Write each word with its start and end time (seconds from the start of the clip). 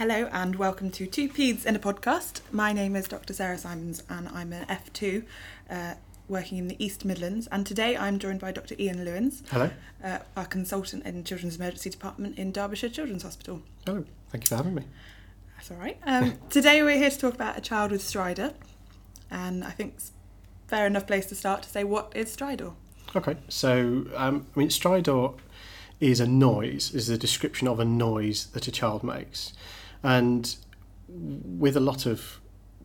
Hello 0.00 0.30
and 0.32 0.56
welcome 0.56 0.90
to 0.92 1.04
Two 1.04 1.28
Peds 1.28 1.66
in 1.66 1.76
a 1.76 1.78
Podcast. 1.78 2.40
My 2.50 2.72
name 2.72 2.96
is 2.96 3.06
Dr. 3.06 3.34
Sarah 3.34 3.58
Simons 3.58 4.02
and 4.08 4.30
I'm 4.30 4.50
an 4.50 4.64
F2 4.64 5.24
uh, 5.68 5.92
working 6.26 6.56
in 6.56 6.68
the 6.68 6.82
East 6.82 7.04
Midlands. 7.04 7.46
And 7.48 7.66
today 7.66 7.98
I'm 7.98 8.18
joined 8.18 8.40
by 8.40 8.50
Dr. 8.50 8.74
Ian 8.78 9.04
Lewins, 9.04 9.42
Hello. 9.50 9.68
uh, 10.02 10.20
our 10.38 10.46
consultant 10.46 11.04
in 11.04 11.22
Children's 11.24 11.56
Emergency 11.56 11.90
Department 11.90 12.38
in 12.38 12.50
Derbyshire 12.50 12.88
Children's 12.88 13.24
Hospital. 13.24 13.60
Hello. 13.84 14.06
Thank 14.30 14.44
you 14.44 14.48
for 14.48 14.56
having 14.56 14.74
me. 14.74 14.84
That's 15.58 15.70
all 15.70 15.76
right. 15.76 15.98
Um, 16.06 16.38
today 16.48 16.82
we're 16.82 16.96
here 16.96 17.10
to 17.10 17.18
talk 17.18 17.34
about 17.34 17.58
a 17.58 17.60
child 17.60 17.90
with 17.90 18.00
stridor. 18.00 18.54
And 19.30 19.62
I 19.62 19.70
think 19.70 19.96
it's 19.96 20.12
fair 20.66 20.86
enough 20.86 21.06
place 21.06 21.26
to 21.26 21.34
start 21.34 21.64
to 21.64 21.68
say 21.68 21.84
what 21.84 22.10
is 22.16 22.34
stridor? 22.34 22.72
Okay. 23.14 23.36
So, 23.50 24.06
um, 24.16 24.46
I 24.56 24.60
mean, 24.60 24.70
stridor 24.70 25.34
is 26.00 26.20
a 26.20 26.26
noise, 26.26 26.94
is 26.94 27.08
the 27.08 27.18
description 27.18 27.68
of 27.68 27.78
a 27.78 27.84
noise 27.84 28.46
that 28.54 28.66
a 28.66 28.72
child 28.72 29.04
makes. 29.04 29.52
And 30.02 30.56
with 31.08 31.76
a 31.76 31.80
lot 31.80 32.06
of 32.06 32.40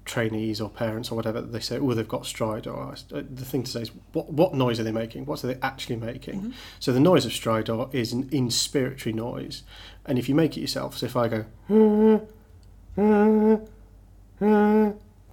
trainees 0.06 0.62
or 0.62 0.70
parents 0.70 1.12
or 1.12 1.16
whatever, 1.16 1.42
they 1.42 1.60
say, 1.60 1.78
oh, 1.80 1.94
they've 1.94 2.08
got 2.08 2.24
stridor. 2.24 2.94
Uh, 3.12 3.24
The 3.34 3.46
thing 3.46 3.64
to 3.64 3.72
say 3.72 3.82
is, 3.82 3.92
what, 4.14 4.32
what 4.32 4.54
noise 4.54 4.80
are 4.80 4.84
they 4.84 4.92
making? 4.92 5.26
What 5.26 5.44
are 5.44 5.48
they 5.48 5.58
actually 5.62 5.96
making? 5.96 6.54
So 6.80 6.94
the 6.94 7.00
noise 7.00 7.26
of 7.26 7.32
stridor 7.32 7.94
is 7.94 8.14
an 8.14 8.26
inspiratory 8.30 9.14
noise. 9.14 9.64
And 10.06 10.20
if 10.20 10.30
you 10.30 10.36
make 10.36 10.58
it 10.58 10.62
yourself, 10.62 10.98
so 10.98 11.06
if 11.08 11.16
I 11.16 11.28
go, 11.28 11.46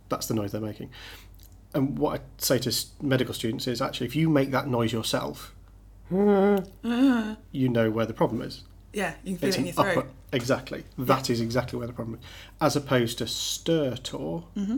that's 0.09 0.27
the 0.27 0.35
noise 0.35 0.53
they're 0.53 0.61
making. 0.61 0.91
And 1.75 1.99
what 1.99 2.21
I 2.21 2.25
say 2.39 2.59
to 2.61 2.73
medical 3.01 3.35
students 3.35 3.67
is 3.67 3.81
actually, 3.83 4.07
if 4.07 4.17
you 4.17 4.29
make 4.29 4.51
that 4.51 4.69
noise 4.69 4.93
yourself, 4.93 5.55
you 6.11 7.69
know 7.69 7.91
where 7.91 8.07
the 8.07 8.15
problem 8.15 8.43
is. 8.43 8.63
Yeah, 8.93 9.15
you 9.25 9.33
can 9.33 9.39
feel 9.39 9.49
It's 9.49 9.57
it 9.57 9.61
in 9.61 9.67
your 9.67 9.75
throat. 9.75 9.99
upper, 9.99 10.09
exactly. 10.33 10.85
That 10.99 11.31
is 11.31 11.41
exactly 11.41 11.79
where 11.79 11.87
the 11.87 11.95
problem 11.95 12.19
is. 12.19 12.27
As 12.61 12.77
opposed 12.77 13.19
to 13.19 13.25
stertor, 13.25 14.45
mm-hmm. 14.57 14.77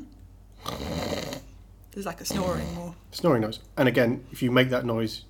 There's 1.93 2.07
like 2.07 2.21
a 2.21 2.25
snoring 2.25 2.67
or. 2.77 2.95
snoring 3.13 3.43
noise. 3.43 3.61
And 3.77 3.89
again, 3.89 4.25
if 4.33 4.43
you 4.43 4.51
make 4.51 4.69
that 4.71 4.85
noise, 4.85 5.25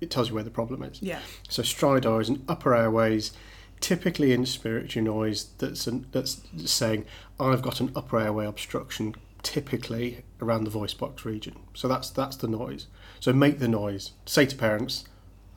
it 0.00 0.10
tells 0.10 0.28
you 0.28 0.34
where 0.34 0.44
the 0.44 0.50
problem 0.50 0.82
is. 0.82 1.00
Yeah. 1.00 1.20
So 1.48 1.62
stridor 1.62 2.20
is 2.20 2.28
an 2.28 2.44
upper 2.46 2.74
airways, 2.74 3.32
typically 3.80 4.28
inspiratory 4.36 5.02
noise 5.02 5.48
that's 5.58 5.86
an, 5.86 6.06
that's 6.12 6.42
saying 6.66 7.06
I've 7.40 7.62
got 7.62 7.80
an 7.80 7.90
upper 7.96 8.20
airway 8.20 8.44
obstruction, 8.44 9.14
typically 9.42 10.24
around 10.42 10.64
the 10.64 10.70
voice 10.70 10.92
box 10.92 11.24
region. 11.24 11.56
So 11.72 11.88
that's 11.88 12.10
that's 12.10 12.36
the 12.36 12.48
noise. 12.48 12.86
So 13.20 13.32
make 13.32 13.58
the 13.58 13.68
noise. 13.68 14.12
Say 14.26 14.44
to 14.44 14.56
parents, 14.56 15.04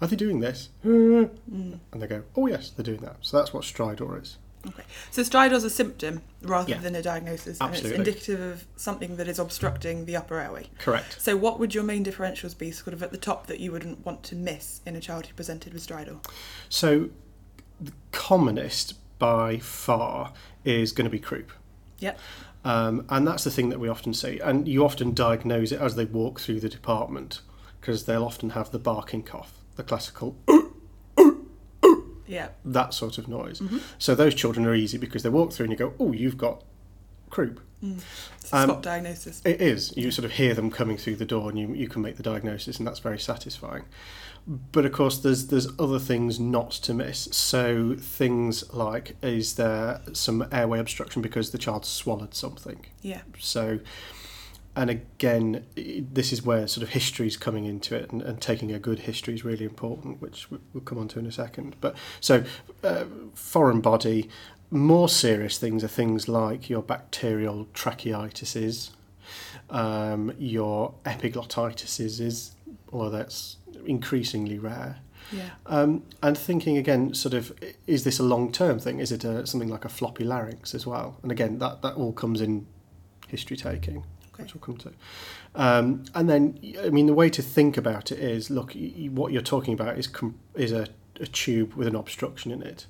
"Are 0.02 0.08
they 0.08 0.16
doing 0.16 0.40
this?" 0.40 0.70
Mm. 0.86 1.30
And 1.92 2.02
they 2.02 2.08
go, 2.08 2.23
"Oh 2.36 2.48
yes, 2.48 2.70
they're 2.70 2.84
doing 2.84 3.02
that." 3.02 3.17
So 3.22 3.38
that's 3.38 3.53
what 3.53 3.64
stridor 3.64 4.22
is. 4.22 4.38
Okay. 4.67 4.84
So 5.12 5.22
stridor 5.22 5.53
is 5.53 5.64
a 5.64 5.70
symptom 5.70 6.22
rather 6.42 6.72
Yeah. 6.72 6.80
than 6.80 6.95
a 6.95 7.02
diagnosis, 7.02 7.59
and 7.62 7.70
Absolutely. 7.70 7.90
it's 7.92 8.08
indicative 8.09 8.42
of 8.42 8.66
something 8.75 9.16
that 9.16 9.28
is 9.28 9.40
obstructing 9.40 10.06
the 10.06 10.16
upper 10.18 10.40
airway. 10.40 10.68
Correct. 10.80 11.22
So, 11.22 11.38
what 11.38 11.59
would 11.59 11.73
your 11.73 11.84
main 11.84 12.03
differentials 12.03 12.58
be, 12.58 12.72
sort 12.72 12.94
of 12.94 13.02
at 13.02 13.12
the 13.12 13.18
top, 13.18 13.48
that 13.48 13.59
you 13.59 13.72
wouldn't 13.72 14.06
want 14.06 14.23
to 14.23 14.36
miss 14.36 14.81
in 14.86 14.95
a 14.95 15.00
child 15.00 15.28
who 15.28 15.34
presented 15.36 15.73
with 15.73 15.88
stridor? 15.88 16.18
So 16.70 17.09
the 17.80 17.94
commonest 18.12 18.95
by 19.20 19.59
far 19.59 20.34
is 20.66 20.92
going 20.92 21.06
to 21.06 21.12
be 21.12 21.20
croup. 21.20 21.52
Yep. 22.00 22.20
Um, 22.66 23.06
and 23.09 23.25
that's 23.25 23.44
the 23.44 23.52
thing 23.52 23.70
that 23.70 23.80
we 23.80 23.88
often 23.88 24.14
see. 24.14 24.40
And 24.40 24.68
you 24.68 24.84
often 24.84 25.14
diagnose 25.14 25.72
it 25.72 25.80
as 25.80 25.95
they 25.95 26.06
walk 26.06 26.40
through 26.42 26.59
the 26.59 26.70
department 26.70 27.42
because 27.80 28.06
they'll 28.06 28.25
often 28.25 28.50
have 28.52 28.72
the 28.72 28.80
barking 28.80 29.23
cough, 29.23 29.56
the 29.78 29.83
classical, 29.83 30.36
Yeah. 32.28 32.50
that 32.66 32.94
sort 32.94 33.17
of 33.17 33.28
noise. 33.30 33.61
So 33.97 34.14
those 34.14 34.36
children 34.36 34.66
are 34.66 34.75
easy 34.75 34.97
because 34.97 35.23
they 35.23 35.30
walk 35.30 35.53
through 35.53 35.66
and 35.66 35.72
you 35.72 35.78
go, 35.78 35.94
oh, 36.00 36.11
you've 36.11 36.38
got 36.38 36.64
croup. 37.30 37.61
It's 37.81 38.52
a 38.52 38.58
Um, 38.58 38.69
spot 38.69 38.81
diagnosis. 38.84 39.42
It 39.45 39.61
is. 39.61 39.95
You 39.95 40.11
sort 40.11 40.25
of 40.25 40.31
hear 40.31 40.53
them 40.53 40.69
coming 40.69 40.97
through 40.97 41.17
the 41.17 41.25
door 41.25 41.50
and 41.50 41.58
you, 41.59 41.73
you 41.73 41.88
can 41.88 42.02
make 42.02 42.18
the 42.18 42.24
diagnosis, 42.24 42.79
and 42.79 42.88
that's 42.88 43.00
very 43.00 43.19
satisfying. 43.19 43.84
But 44.72 44.85
of 44.85 44.91
course, 44.94 45.19
there's 45.19 45.47
there's 45.47 45.68
other 45.78 46.00
things 46.00 46.40
not 46.40 46.72
to 46.72 46.94
miss. 46.94 47.28
So 47.31 47.96
things 48.00 48.73
like 48.73 49.16
is 49.22 49.56
there 49.56 50.02
some 50.13 50.47
airway 50.52 50.79
obstruction 50.79 51.22
because 51.22 51.52
the 51.52 51.57
child 51.57 51.85
swallowed 51.85 52.34
something? 52.34 52.85
Yeah. 53.02 53.22
So, 53.40 53.79
and 54.78 54.90
again, 54.90 55.66
this 55.76 56.32
is 56.32 56.44
where 56.44 56.68
sort 56.68 56.84
of 56.84 56.90
history 56.90 57.28
is 57.28 57.36
coming 57.36 57.66
into 57.66 57.96
it, 57.96 58.12
and, 58.12 58.22
and 58.22 58.40
taking 58.40 58.72
a 58.72 58.80
good 58.80 59.00
history 59.00 59.34
is 59.34 59.44
really 59.44 59.66
important, 59.66 60.22
which 60.22 60.50
we- 60.52 60.60
we'll 60.72 60.84
come 60.84 61.00
on 61.00 61.08
to 61.10 61.20
in 61.20 61.26
a 61.26 61.32
second. 61.32 61.76
But 61.82 61.96
so, 62.22 62.44
uh, 62.84 63.06
foreign 63.34 63.82
body, 63.82 64.30
more 64.70 65.10
serious 65.10 65.58
things 65.58 65.84
are 65.84 65.88
things 65.88 66.28
like 66.28 66.70
your 66.70 66.84
bacterial 66.84 67.66
tracheitises, 67.74 68.92
um, 69.70 70.32
your 70.38 70.94
epiglottitis 71.06 72.00
is, 72.00 72.52
although 72.94 73.09
that's 73.09 73.58
increasingly 73.86 74.59
rare. 74.59 75.00
Yeah. 75.32 75.50
Um, 75.66 76.04
and 76.22 76.38
thinking 76.38 76.78
again, 76.78 77.14
sort 77.14 77.34
of, 77.34 77.52
is 77.86 78.04
this 78.04 78.20
a 78.20 78.24
long 78.24 78.52
term 78.52 78.80
thing? 78.80 79.00
Is 79.00 79.12
it 79.12 79.24
a, 79.24 79.46
something 79.46 79.70
like 79.70 79.86
a 79.86 79.90
floppy 79.90 80.24
larynx 80.24 80.76
as 80.76 80.86
well? 80.86 81.18
And 81.24 81.32
again, 81.32 81.58
that, 81.59 81.82
that 81.82 81.96
all 81.96 82.14
comes 82.14 82.42
in 82.42 82.68
history 83.28 83.58
taking, 83.58 84.04
Okay. 84.38 84.44
which 84.44 84.53
we'll 84.53 84.62
come 84.62 84.78
to. 84.78 84.94
Um, 85.56 86.03
and 86.14 86.30
then, 86.30 86.59
I 86.84 86.90
mean, 86.90 87.08
the 87.08 87.14
way 87.14 87.30
to 87.31 87.42
think 87.42 87.75
about 87.75 88.12
it 88.12 88.20
is 88.20 88.52
look, 88.52 88.74
what 89.09 89.31
you're 89.31 89.42
talking 89.42 89.74
about 89.74 89.98
is, 89.98 90.06
com- 90.08 90.38
is 90.53 90.72
a, 90.72 90.88
a 91.20 91.25
tube 91.25 91.74
with 91.74 91.88
an 91.88 91.96
obstruction 91.96 92.52
in 92.52 92.62
it. 92.62 92.86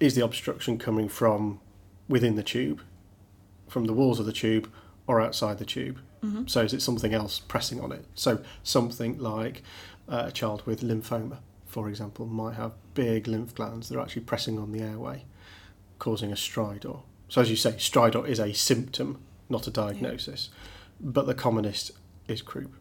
Is 0.00 0.16
the 0.16 0.24
obstruction 0.24 0.78
coming 0.78 1.08
from 1.08 1.60
within 2.08 2.34
the 2.34 2.42
tube, 2.42 2.82
from 3.68 3.84
the 3.84 3.92
walls 3.92 4.18
of 4.18 4.26
the 4.26 4.32
tube, 4.32 4.68
or 5.06 5.20
outside 5.20 5.58
the 5.58 5.64
tube? 5.64 6.00
Mm-hmm. 6.24 6.46
So 6.46 6.62
is 6.62 6.72
it 6.72 6.82
something 6.82 7.14
else 7.14 7.38
pressing 7.38 7.80
on 7.80 7.92
it? 7.92 8.04
So 8.14 8.42
something 8.62 9.18
like 9.18 9.62
uh, 10.08 10.24
a 10.26 10.32
child 10.32 10.64
with 10.66 10.80
lymphoma, 10.82 11.38
for 11.66 11.88
example, 11.88 12.26
might 12.26 12.54
have 12.54 12.72
big 12.94 13.28
lymph 13.28 13.54
glands 13.54 13.88
that 13.88 13.96
are 13.96 14.00
actually 14.00 14.22
pressing 14.22 14.58
on 14.58 14.72
the 14.72 14.80
airway, 14.80 15.24
causing 15.98 16.32
a 16.32 16.36
stridor. 16.36 17.02
So 17.28 17.40
as 17.40 17.48
you 17.48 17.56
say, 17.56 17.72
stridor 17.72 18.26
is 18.26 18.38
a 18.38 18.52
symptom, 18.52 19.20
not 19.52 19.68
a 19.68 19.70
diagnosis. 19.70 20.50
But 21.00 21.26
the 21.26 21.34
commonest 21.34 21.92
is 22.26 22.42
croup. 22.42 22.74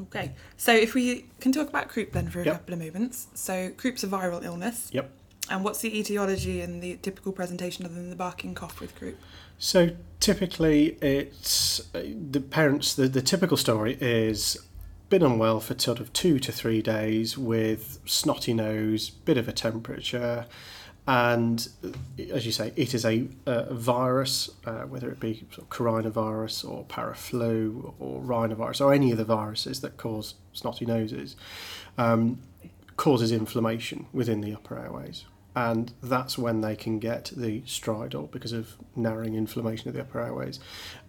Okay. 0.00 0.32
So, 0.56 0.74
if 0.74 0.94
we 0.94 1.26
can 1.40 1.52
talk 1.52 1.68
about 1.68 1.88
croup 1.88 2.10
then 2.12 2.28
for 2.28 2.40
a 2.40 2.44
Yep. 2.44 2.54
couple 2.54 2.74
of 2.74 2.80
moments. 2.80 3.28
So, 3.34 3.70
croup's 3.76 4.02
a 4.02 4.08
viral 4.08 4.44
illness. 4.44 4.88
Yep. 4.92 5.08
And 5.50 5.62
what's 5.62 5.80
the 5.80 5.96
etiology 5.96 6.62
and 6.62 6.82
the 6.82 6.96
typical 7.02 7.30
presentation 7.30 7.84
other 7.84 7.94
than 7.94 8.10
the 8.10 8.16
barking 8.16 8.54
cough 8.54 8.80
with 8.80 8.94
croup? 8.96 9.18
So 9.58 9.90
typically, 10.18 10.96
it's 11.00 11.80
uh, 11.94 12.02
the 12.30 12.40
parents. 12.40 12.94
The, 12.94 13.08
the 13.08 13.22
typical 13.22 13.56
story 13.56 13.96
is 14.00 14.58
been 15.10 15.22
unwell 15.22 15.60
for 15.60 15.78
sort 15.78 16.00
of 16.00 16.12
two 16.12 16.38
to 16.40 16.50
three 16.50 16.80
days 16.82 17.36
with 17.38 18.00
snotty 18.06 18.54
nose, 18.54 19.10
bit 19.10 19.36
of 19.36 19.46
a 19.46 19.52
temperature, 19.52 20.46
and 21.06 21.68
as 22.32 22.46
you 22.46 22.52
say, 22.52 22.72
it 22.76 22.94
is 22.94 23.04
a, 23.04 23.28
a 23.46 23.74
virus, 23.74 24.50
uh, 24.64 24.82
whether 24.82 25.10
it 25.10 25.20
be 25.20 25.44
sort 25.50 25.58
of 25.58 25.68
coronavirus 25.68 26.68
or 26.68 26.84
paraflu 26.84 27.94
or 27.98 28.22
rhinovirus 28.22 28.80
or 28.80 28.94
any 28.94 29.10
of 29.12 29.18
the 29.18 29.24
viruses 29.24 29.80
that 29.82 29.96
cause 29.96 30.34
snotty 30.52 30.86
noses, 30.86 31.36
um, 31.98 32.38
causes 32.96 33.32
inflammation 33.32 34.06
within 34.12 34.40
the 34.40 34.54
upper 34.54 34.78
airways 34.78 35.24
and 35.56 35.92
that's 36.02 36.36
when 36.36 36.60
they 36.62 36.74
can 36.74 36.98
get 36.98 37.30
the 37.36 37.60
stridor 37.62 38.30
because 38.30 38.52
of 38.52 38.76
narrowing 38.96 39.34
inflammation 39.34 39.88
of 39.88 39.94
the 39.94 40.00
upper 40.00 40.20
airways. 40.20 40.58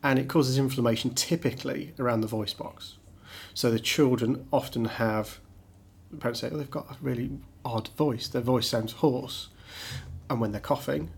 And 0.03 0.19
it 0.19 0.28
causes 0.28 0.57
inflammation 0.57 1.16
typically 1.16 1.94
around 1.97 2.22
the 2.22 2.28
voice 2.28 2.53
box. 2.53 2.97
So 3.55 3.72
the 3.72 3.79
children 3.79 4.47
often 4.53 4.85
have, 4.85 5.39
parents 6.19 6.41
say, 6.41 6.50
oh, 6.51 6.57
they've 6.57 6.69
got 6.69 6.91
a 6.91 6.97
really 7.01 7.31
odd 7.63 7.88
voice. 7.97 8.28
Their 8.28 8.41
voice 8.41 8.67
sounds 8.67 8.94
hoarse. 8.94 9.50
And 10.29 10.39
when 10.41 10.51
they're 10.51 10.61
coughing, 10.61 11.11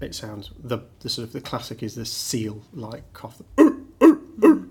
it 0.00 0.14
sounds, 0.14 0.50
the, 0.58 0.78
the 1.00 1.08
sort 1.08 1.26
of 1.26 1.32
the 1.32 1.40
classic 1.40 1.82
is 1.82 1.94
the 1.94 2.06
seal 2.06 2.62
like 2.72 3.12
cough. 3.12 3.42
and 3.58 4.70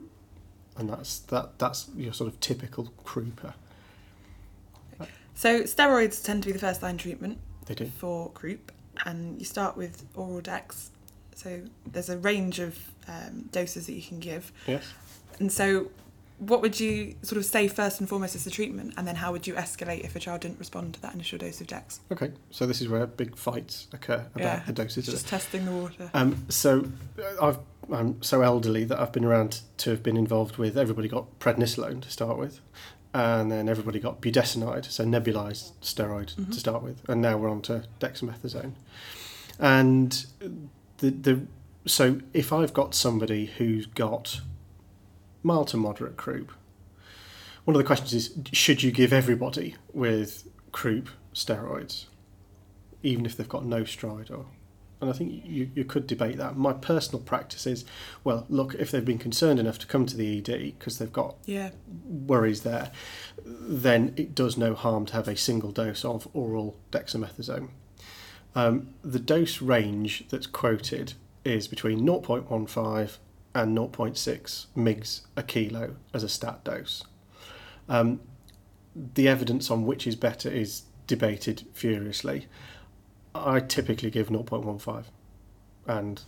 that's, 0.78 1.20
that, 1.20 1.60
that's 1.60 1.90
your 1.96 2.14
sort 2.14 2.32
of 2.32 2.40
typical 2.40 2.92
crooper. 3.06 3.54
So, 5.36 5.62
steroids 5.62 6.22
tend 6.22 6.44
to 6.44 6.48
be 6.50 6.54
the 6.54 6.60
first 6.60 6.84
line 6.84 6.98
treatment 6.98 7.38
They 7.66 7.74
do. 7.74 7.86
for 7.86 8.30
croup, 8.32 8.74
and 9.06 9.40
you 9.40 9.46
start 9.46 9.78
with 9.78 10.06
oral 10.14 10.42
Dex. 10.42 10.92
So, 11.34 11.62
there's 11.90 12.10
a 12.10 12.18
range 12.18 12.60
of 12.60 12.78
um, 13.08 13.48
doses 13.54 13.86
that 13.86 13.94
you 13.94 14.02
can 14.02 14.20
give. 14.20 14.52
Yes. 14.68 14.94
And 15.40 15.50
so, 15.50 15.92
what 16.40 16.62
would 16.62 16.80
you 16.80 17.16
sort 17.22 17.38
of 17.38 17.46
say 17.46 17.68
first 17.68 18.00
and 18.00 18.08
foremost 18.10 18.36
is 18.36 18.44
the 18.46 18.50
treatment, 18.52 18.94
and 18.98 19.08
then 19.08 19.16
how 19.18 19.32
would 19.32 19.46
you 19.46 19.54
escalate 19.54 20.04
if 20.06 20.16
a 20.16 20.20
child 20.20 20.42
didn't 20.42 20.60
respond 20.60 20.94
to 20.96 21.02
that 21.02 21.14
initial 21.14 21.38
dose 21.38 21.62
of 21.62 21.68
Dex? 21.68 22.00
Okay, 22.12 22.32
so 22.50 22.66
this 22.66 22.82
is 22.82 22.88
where 22.88 23.06
big 23.06 23.36
fights 23.36 23.88
occur 23.94 24.26
about 24.34 24.40
Yeah, 24.44 24.64
the 24.66 24.74
doses. 24.74 25.06
Just 25.06 25.28
testing 25.28 25.66
the 25.66 25.72
water. 25.72 26.10
Um, 26.14 26.46
so 26.50 26.86
uh, 27.42 27.46
I've, 27.48 27.60
I'm 27.92 28.22
so 28.24 28.42
elderly 28.42 28.84
that 28.86 29.00
I've 29.00 29.12
been 29.12 29.26
around 29.26 29.62
to 29.78 29.90
have 29.92 30.02
been 30.04 30.18
involved 30.18 30.58
with. 30.58 30.78
Everybody 30.78 31.08
got 31.08 31.40
prednisolone 31.40 32.02
to 32.04 32.10
start 32.12 32.38
with, 32.38 32.62
and 33.14 33.52
then 33.52 33.68
everybody 33.68 34.00
got 34.00 34.22
budesonide, 34.22 34.86
so 34.86 35.04
nebulized 35.06 35.72
steroid 35.82 36.36
Mhm. 36.36 36.52
to 36.54 36.60
start 36.60 36.84
with, 36.84 37.02
and 37.10 37.22
now 37.22 37.38
we're 37.38 37.50
on 37.50 37.62
to 37.64 37.84
dexamethasone. 38.00 38.74
And 39.60 40.26
the 41.00 41.10
the 41.10 41.42
so 41.86 42.20
if 42.34 42.54
I've 42.54 42.74
got 42.74 42.94
somebody 42.94 43.48
who's 43.48 43.86
got 43.88 44.42
mild 45.50 45.68
to 45.70 45.78
moderate 45.78 46.16
croup, 46.16 46.52
one 47.66 47.76
of 47.76 47.80
the 47.80 47.88
questions 47.88 48.14
is 48.14 48.32
should 48.54 48.84
you 48.84 48.92
give 48.92 49.12
everybody 49.12 49.76
with 49.94 50.48
croup 50.72 51.10
steroids, 51.34 52.06
even 53.02 53.26
if 53.26 53.36
they've 53.36 53.50
got 53.50 53.66
no 53.66 53.82
stridor? 53.82 54.46
And 55.02 55.10
I 55.10 55.14
think 55.14 55.44
you, 55.46 55.72
you 55.74 55.86
could 55.86 56.06
debate 56.08 56.38
that. 56.38 56.58
My 56.58 56.74
personal 56.74 57.22
practice 57.24 57.66
is, 57.66 57.86
well, 58.24 58.46
look, 58.50 58.76
if 58.76 58.92
they've 58.92 59.04
been 59.06 59.18
concerned 59.18 59.58
enough 59.60 59.80
to 59.80 59.88
come 59.88 60.06
to 60.06 60.16
the 60.18 60.38
ED 60.38 60.78
because 60.78 60.98
they've 61.00 61.12
got 61.12 61.38
Yeah. 61.46 61.70
worries 62.06 62.62
there, 62.62 62.92
then 63.46 64.14
it 64.18 64.36
does 64.36 64.58
no 64.58 64.74
harm 64.76 65.06
to 65.08 65.14
have 65.14 65.28
a 65.30 65.38
single 65.38 65.72
dose 65.72 66.04
of 66.06 66.28
oral 66.34 66.78
dexamethasone. 66.92 67.70
Um, 68.56 68.90
the 69.02 69.20
dose 69.20 69.62
range 69.62 70.26
that's 70.30 70.48
quoted 70.48 71.14
is 71.46 71.68
between 71.68 72.02
0.15 72.06 73.18
and 73.56 73.78
0.6 73.78 74.66
mgs 74.76 75.22
a 75.36 75.44
kilo 75.44 75.96
as 76.14 76.24
a 76.24 76.30
stat 76.30 76.64
dose. 76.64 77.04
Um, 77.88 78.22
the 78.96 79.28
evidence 79.28 79.72
on 79.72 79.86
which 79.86 80.06
is 80.06 80.16
better 80.16 80.50
is 80.50 80.84
debated 81.08 81.66
furiously. 81.74 82.48
I 83.34 83.60
typically 83.60 84.10
give 84.10 84.30
0.15 84.30 85.06
and 85.88 86.22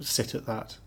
sit 0.00 0.34
at 0.34 0.46
that. 0.46 0.78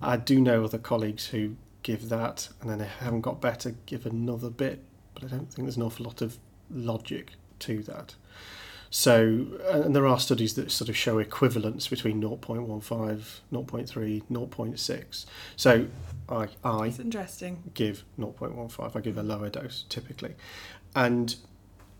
I 0.00 0.16
do 0.16 0.40
know 0.40 0.64
other 0.64 0.78
colleagues 0.78 1.26
who 1.26 1.56
give 1.82 2.08
that 2.08 2.48
and 2.60 2.70
then 2.70 2.78
they 2.78 2.86
haven't 2.86 3.20
got 3.22 3.40
better, 3.40 3.74
give 3.86 4.06
another 4.06 4.50
bit, 4.50 4.82
but 5.14 5.24
I 5.24 5.28
don't 5.28 5.52
think 5.52 5.66
there's 5.66 5.76
an 5.76 5.82
awful 5.82 6.06
lot 6.06 6.22
of 6.22 6.38
logic 6.70 7.32
to 7.60 7.82
that. 7.84 8.14
So, 8.96 9.48
uh, 9.68 9.80
and 9.80 9.96
there 9.96 10.06
are 10.06 10.20
studies 10.20 10.54
that 10.54 10.70
sort 10.70 10.88
of 10.88 10.96
show 10.96 11.18
equivalence 11.18 11.88
between 11.88 12.22
0.15, 12.22 12.80
0.3, 13.52 14.22
0.6. 14.30 15.26
So, 15.56 15.86
I, 16.28 16.46
I 16.62 16.86
It's 16.86 17.00
interesting. 17.00 17.72
give 17.74 18.04
0.15. 18.20 18.94
I 18.94 19.00
give 19.00 19.18
a 19.18 19.24
lower 19.24 19.48
dose 19.50 19.84
typically, 19.88 20.36
and 20.94 21.34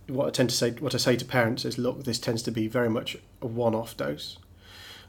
what 0.06 0.28
I 0.28 0.30
tend 0.30 0.50
to 0.50 0.56
say, 0.56 0.70
what 0.70 0.94
I 0.94 0.98
say 0.98 1.16
to 1.16 1.24
parents 1.24 1.64
is, 1.64 1.78
look, 1.78 2.04
this 2.04 2.20
tends 2.20 2.44
to 2.44 2.52
be 2.52 2.68
very 2.68 2.88
much 2.88 3.16
a 3.42 3.46
one-off 3.48 3.96
dose, 3.96 4.38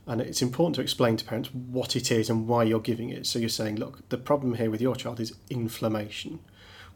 and 0.08 0.20
it's 0.22 0.42
important 0.42 0.78
to 0.78 0.82
explain 0.82 1.18
to 1.18 1.26
parents 1.26 1.54
what 1.54 1.96
it 1.96 2.12
is 2.12 2.32
and 2.32 2.48
why 2.48 2.64
you're 2.64 2.80
giving 2.80 3.12
it. 3.12 3.28
So 3.28 3.38
you're 3.38 3.48
saying, 3.48 3.76
look, 3.76 4.10
the 4.10 4.18
problem 4.18 4.56
here 4.56 4.72
with 4.72 4.82
your 4.82 4.96
child 4.96 5.20
is 5.20 5.36
inflammation. 5.52 6.40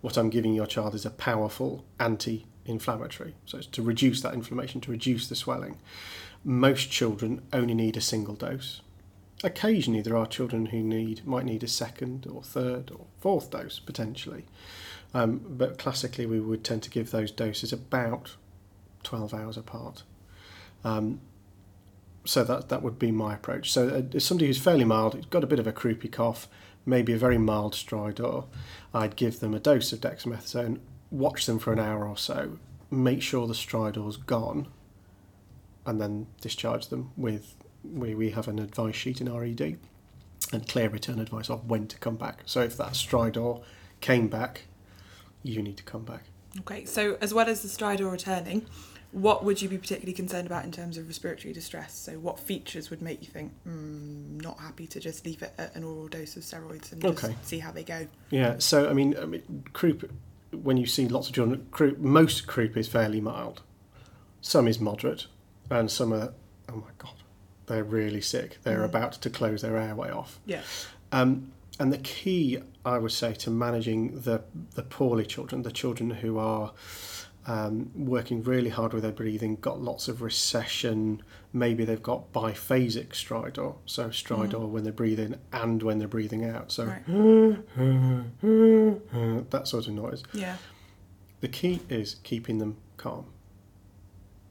What 0.01 0.17
I'm 0.17 0.31
giving 0.31 0.55
your 0.55 0.65
child 0.65 0.95
is 0.95 1.05
a 1.05 1.11
powerful 1.11 1.85
anti-inflammatory, 2.69 3.35
so 3.45 3.57
it's 3.57 3.67
to 3.67 3.81
reduce 3.81 4.21
that 4.21 4.33
inflammation, 4.33 4.81
to 4.81 4.91
reduce 4.91 5.27
the 5.27 5.35
swelling. 5.35 5.77
Most 6.43 6.91
children 6.91 7.41
only 7.51 7.73
need 7.73 7.97
a 7.97 8.01
single 8.01 8.35
dose. 8.35 8.81
Occasionally, 9.43 10.01
there 10.01 10.17
are 10.17 10.27
children 10.27 10.67
who 10.67 10.81
need 10.81 11.25
might 11.25 11.45
need 11.45 11.63
a 11.63 11.67
second 11.67 12.27
or 12.27 12.43
third 12.43 12.91
or 12.91 13.05
fourth 13.19 13.51
dose 13.51 13.79
potentially, 13.79 14.45
um, 15.13 15.41
but 15.47 15.77
classically 15.77 16.25
we 16.25 16.39
would 16.39 16.63
tend 16.63 16.83
to 16.83 16.89
give 16.89 17.11
those 17.11 17.31
doses 17.31 17.73
about 17.73 18.35
twelve 19.03 19.33
hours 19.33 19.57
apart. 19.57 20.03
Um, 20.83 21.21
so 22.25 22.43
that 22.43 22.69
that 22.69 22.83
would 22.83 22.99
be 22.99 23.11
my 23.11 23.33
approach. 23.33 23.71
So 23.71 23.87
uh, 23.87 24.19
somebody 24.19 24.47
who's 24.47 24.59
fairly 24.59 24.85
mild, 24.85 25.13
who's 25.13 25.25
got 25.25 25.43
a 25.43 25.47
bit 25.47 25.59
of 25.59 25.67
a 25.67 25.71
croupy 25.71 26.11
cough, 26.11 26.47
maybe 26.85 27.13
a 27.13 27.17
very 27.17 27.37
mild 27.37 27.73
stridor, 27.73 28.45
I'd 28.93 29.15
give 29.15 29.39
them 29.39 29.53
a 29.53 29.59
dose 29.59 29.93
of 29.93 30.01
dexamethasone, 30.01 30.79
watch 31.11 31.45
them 31.45 31.59
for 31.59 31.73
an 31.73 31.79
hour 31.79 32.07
or 32.07 32.17
so, 32.17 32.57
make 32.91 33.21
sure 33.21 33.47
the 33.47 33.53
stridor's 33.53 34.17
gone, 34.17 34.67
and 35.85 35.99
then 35.99 36.27
discharge 36.41 36.87
them 36.87 37.11
with 37.17 37.55
we, 37.83 38.13
we 38.13 38.31
have 38.31 38.47
an 38.47 38.59
advice 38.59 38.95
sheet 38.95 39.21
in 39.21 39.33
RED 39.33 39.77
and 40.51 40.67
clear 40.67 40.89
return 40.89 41.19
advice 41.19 41.49
of 41.49 41.69
when 41.69 41.87
to 41.87 41.97
come 41.97 42.15
back. 42.15 42.41
So 42.45 42.61
if 42.61 42.75
that 42.77 42.93
stridor 42.93 43.61
came 44.01 44.27
back, 44.27 44.63
you 45.43 45.61
need 45.61 45.77
to 45.77 45.83
come 45.83 46.03
back. 46.03 46.23
Okay, 46.61 46.85
so 46.85 47.17
as 47.21 47.33
well 47.33 47.47
as 47.47 47.61
the 47.61 47.67
stridor 47.69 48.11
returning, 48.11 48.65
what 49.11 49.43
would 49.43 49.61
you 49.61 49.69
be 49.69 49.77
particularly 49.77 50.13
concerned 50.13 50.45
about 50.45 50.65
in 50.65 50.71
terms 50.71 50.97
of 50.97 51.07
respiratory 51.07 51.53
distress? 51.53 51.95
So, 51.95 52.13
what 52.13 52.39
features 52.39 52.89
would 52.89 53.01
make 53.01 53.21
you 53.21 53.27
think, 53.27 53.51
mm, 53.67 54.41
not 54.41 54.59
happy 54.59 54.85
to 54.87 54.99
just 54.99 55.25
leave 55.25 55.41
it 55.41 55.53
at 55.57 55.75
an 55.75 55.83
oral 55.83 56.07
dose 56.07 56.35
of 56.35 56.43
steroids 56.43 56.91
and 56.91 57.01
just 57.01 57.23
Okay. 57.23 57.35
see 57.41 57.59
how 57.59 57.71
they 57.71 57.83
go? 57.83 58.07
Yeah, 58.29 58.55
so 58.59 58.89
I 58.89 58.93
mean, 58.93 59.15
I 59.17 59.25
mean, 59.25 59.63
croup. 59.73 60.11
When 60.51 60.77
you 60.77 60.85
see 60.85 61.07
lots 61.07 61.27
of 61.29 61.35
children, 61.35 61.67
croup, 61.71 61.99
most 61.99 62.47
croup 62.47 62.75
is 62.77 62.87
fairly 62.87 63.21
mild. 63.21 63.61
Some 64.41 64.67
is 64.67 64.79
moderate, 64.79 65.27
and 65.69 65.89
some 65.91 66.13
are. 66.13 66.33
Oh 66.69 66.75
my 66.77 66.91
god, 66.97 67.13
they're 67.67 67.83
really 67.83 68.21
sick. 68.21 68.57
They're 68.63 68.79
Mm. 68.79 68.85
about 68.85 69.11
to 69.13 69.29
close 69.29 69.61
their 69.61 69.77
airway 69.77 70.09
off. 70.11 70.39
Yeah. 70.45 70.61
Um, 71.11 71.51
and 71.79 71.91
the 71.93 71.97
key, 71.97 72.59
I 72.85 72.97
would 72.97 73.11
say, 73.11 73.33
to 73.33 73.49
managing 73.49 74.21
the 74.21 74.41
the 74.75 74.83
poorly 74.83 75.25
children, 75.25 75.63
the 75.63 75.71
children 75.71 76.09
who 76.11 76.37
are 76.37 76.73
um, 77.45 77.91
working 77.95 78.43
really 78.43 78.69
hard 78.69 78.93
with 78.93 79.03
their 79.03 79.11
breathing, 79.11 79.55
got 79.55 79.81
lots 79.81 80.07
of 80.07 80.21
recession. 80.21 81.23
Maybe 81.53 81.85
they've 81.85 82.03
got 82.03 82.31
biphasic 82.33 83.09
stridor, 83.09 83.75
so 83.85 84.09
stridor 84.09 84.67
when 84.67 84.83
they're 84.83 84.93
breathing 84.93 85.35
and 85.51 85.81
when 85.81 85.99
they're 85.99 86.07
breathing 86.07 86.45
out. 86.45 86.71
So 86.71 86.85
Right. 86.85 87.05
that 89.51 89.67
sort 89.67 89.87
of 89.87 89.93
noise. 89.93 90.23
Yeah. 90.33 90.57
The 91.41 91.47
key 91.47 91.79
is 91.89 92.15
keeping 92.23 92.57
them 92.57 92.77
calm 92.97 93.25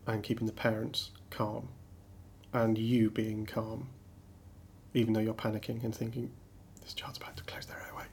and 0.06 0.22
keeping 0.22 0.46
the 0.46 0.52
parents 0.52 1.10
calm 1.30 1.68
and 2.52 2.78
you 2.78 3.10
being 3.10 3.46
calm, 3.46 3.88
even 4.94 5.12
though 5.12 5.20
you're 5.20 5.34
panicking 5.34 5.84
and 5.84 5.94
thinking, 5.94 6.30
this 6.80 6.94
child's 6.94 7.18
about 7.18 7.36
to 7.36 7.44
close 7.44 7.66
their 7.66 7.80
airway. 7.86 8.04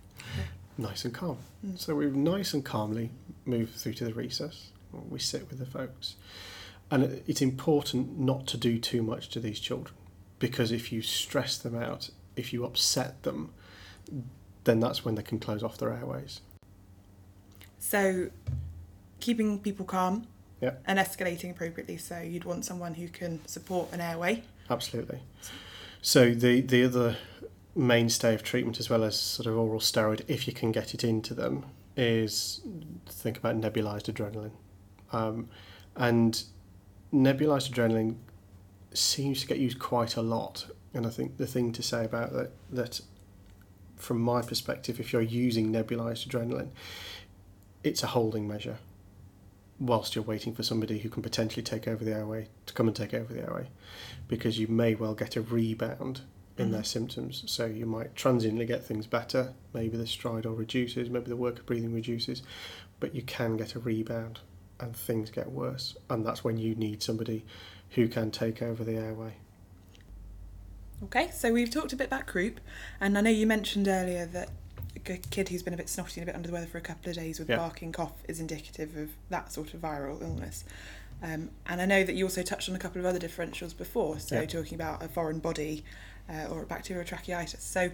Nice 0.78 1.06
and 1.06 1.14
calm. 1.14 1.38
Mm. 1.66 1.80
So 1.80 1.96
we 1.96 2.08
nice 2.08 2.54
and 2.54 2.64
calmly 2.64 3.12
move 3.46 3.72
through 3.72 3.94
to 3.94 4.06
the 4.06 4.12
resus. 4.12 4.66
We 5.10 5.20
sit 5.20 5.50
with 5.50 5.60
the 5.60 5.66
folks. 5.66 6.16
And 6.92 7.22
it's 7.28 7.42
important 7.42 8.20
not 8.20 8.46
to 8.48 8.58
do 8.58 8.78
too 8.80 9.02
much 9.02 9.30
to 9.30 9.40
these 9.40 9.60
children 9.60 9.96
because 10.40 10.72
if 10.72 10.92
you 10.92 11.02
stress 11.02 11.58
them 11.58 11.76
out, 11.76 12.10
if 12.36 12.54
you 12.54 12.66
upset 12.66 13.24
them, 13.24 13.54
then 14.66 14.80
that's 14.80 15.04
when 15.04 15.16
they 15.16 15.24
can 15.24 15.40
close 15.40 15.64
off 15.64 15.78
their 15.78 15.92
airways. 15.92 16.42
So, 17.80 18.30
keeping 19.20 19.60
people 19.60 19.86
calm 19.86 20.28
Yeah. 20.62 20.74
and 20.86 21.00
escalating 21.00 21.52
appropriately. 21.52 21.98
So, 21.98 22.20
you'd 22.20 22.46
want 22.46 22.66
someone 22.66 22.96
who 22.96 23.08
can 23.08 23.46
support 23.48 23.92
an 23.94 24.02
airway. 24.02 24.44
Absolutely. 24.70 25.20
So 26.02 26.36
the 26.36 26.62
the 26.62 26.84
other 26.84 27.18
mainstay 27.76 28.34
of 28.34 28.44
treatment, 28.44 28.80
as 28.80 28.90
well 28.90 29.04
as 29.04 29.20
sort 29.20 29.48
of 29.48 29.58
oral 29.58 29.80
steroid, 29.80 30.22
if 30.28 30.48
you 30.48 30.54
can 30.54 30.72
get 30.72 30.94
it 30.94 31.04
into 31.04 31.34
them, 31.34 31.66
is 31.98 32.62
think 33.06 33.38
about 33.38 33.56
nebulized 33.60 34.12
adrenaline, 34.12 34.52
um, 35.12 35.50
and 35.96 36.44
nebulized 37.14 37.72
adrenaline 37.72 38.16
seems 38.94 39.42
to 39.42 39.48
get 39.48 39.58
used 39.58 39.80
quite 39.80 40.16
a 40.16 40.22
lot. 40.22 40.68
And 40.94 41.06
I 41.06 41.10
think 41.10 41.38
the 41.38 41.48
thing 41.48 41.74
to 41.74 41.84
say 41.84 42.06
about 42.06 42.32
that 42.34 42.52
that 42.72 43.02
from 43.98 44.20
my 44.20 44.42
perspective, 44.42 45.00
if 45.00 45.12
you're 45.12 45.22
using 45.22 45.72
nebulized 45.72 46.28
adrenaline, 46.28 46.70
it's 47.84 48.04
a 48.04 48.08
holding 48.08 48.48
measure 48.48 48.78
whilst 49.80 50.16
you're 50.16 50.24
waiting 50.24 50.54
for 50.54 50.64
somebody 50.64 51.00
who 51.00 51.10
can 51.10 51.22
potentially 51.22 51.62
take 51.62 51.88
over 51.88 52.04
the 52.06 52.14
airway 52.14 52.48
to 52.66 52.74
come 52.74 52.88
and 52.88 52.96
take 52.96 53.14
over 53.14 53.34
the 53.34 53.42
airway 53.42 53.68
because 54.28 54.58
you 54.58 54.68
may 54.68 54.96
well 54.96 55.14
get 55.14 55.36
a 55.36 55.42
rebound 55.42 56.22
in 56.58 56.72
their 56.72 56.82
Mhm. 56.82 56.86
symptoms. 56.86 57.44
So 57.48 57.66
you 57.66 57.86
might 57.86 58.16
transiently 58.16 58.66
get 58.66 58.84
things 58.84 59.08
better. 59.08 59.54
Maybe 59.74 59.98
the 59.98 60.06
stridor 60.06 60.58
reduces, 60.58 61.10
maybe 61.10 61.28
the 61.28 61.36
work 61.36 61.60
of 61.60 61.66
breathing 61.66 61.94
reduces, 61.94 62.44
but 63.00 63.14
you 63.14 63.22
can 63.22 63.58
get 63.58 63.76
a 63.76 63.80
rebound 63.80 64.40
and 64.80 64.96
things 64.96 65.30
get 65.32 65.52
worse. 65.52 65.96
And 66.10 66.26
that's 66.26 66.44
when 66.44 66.58
you 66.58 66.76
need 66.76 67.04
somebody 67.04 67.46
who 67.92 68.08
can 68.08 68.32
take 68.32 68.62
over 68.62 68.84
the 68.84 68.96
airway. 68.96 69.34
Okay, 71.04 71.30
so 71.32 71.52
we've 71.52 71.70
talked 71.70 71.92
a 71.92 71.96
bit 71.98 72.08
about 72.08 72.26
croup, 72.26 72.60
and 73.02 73.18
I 73.18 73.22
know 73.22 73.30
you 73.30 73.46
mentioned 73.46 73.88
earlier 73.88 74.26
that 74.28 74.50
a 74.96 75.00
kid 75.00 75.50
who's 75.50 75.62
been 75.62 75.74
a 75.74 75.78
bit 75.78 75.90
snotty 75.90 76.22
and 76.22 76.28
a 76.30 76.32
bit 76.32 76.36
under 76.36 76.48
the 76.48 76.54
weather 76.54 76.68
for 76.68 76.78
a 76.78 76.82
couple 76.82 77.10
of 77.10 77.16
days 77.18 77.38
with 77.38 77.50
Yeah. 77.50 77.58
barking 77.58 77.92
cough 77.92 78.24
is 78.30 78.40
indicative 78.40 78.96
of 78.96 79.10
that 79.30 79.52
sort 79.52 79.74
of 79.74 79.82
viral 79.82 80.22
illness. 80.22 80.64
Um, 81.22 81.52
and 81.68 81.82
I 81.82 81.86
know 81.86 82.04
that 82.04 82.14
you 82.16 82.26
also 82.26 82.44
touched 82.44 82.70
on 82.70 82.76
a 82.76 82.80
couple 82.80 83.00
of 83.00 83.06
other 83.06 83.20
differentials 83.20 83.78
before, 83.78 84.20
so 84.20 84.40
Yeah. 84.40 84.46
talking 84.46 84.76
about 84.76 85.04
a 85.04 85.08
foreign 85.10 85.40
body 85.40 85.84
uh, 86.30 86.46
or 86.52 86.64
a 86.64 86.66
bacterial 86.66 87.06
tracheitis. 87.06 87.60
So, 87.62 87.92